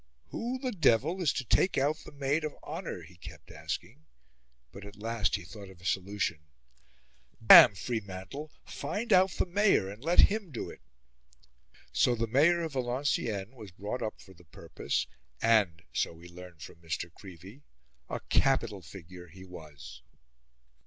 [0.29, 4.07] "Who the devil is to take out the maid of honour?" he kept asking;
[4.71, 6.39] but at last he thought of a solution.
[7.45, 10.81] "Damme, Freemantle, find out the mayor and let him do it."
[11.93, 15.05] So the Mayor of Valenciennes was brought up for the purpose,
[15.39, 17.13] and so we learn from Mr.
[17.13, 17.61] Creevey
[18.09, 20.01] "a capital figure he was."